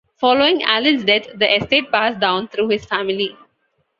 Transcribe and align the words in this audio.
Following 0.17 0.63
Allen's 0.63 1.03
death 1.03 1.27
the 1.37 1.57
estate 1.57 1.91
passed 1.91 2.19
down 2.19 2.47
through 2.47 2.69
his 2.69 2.85
family. 2.85 3.37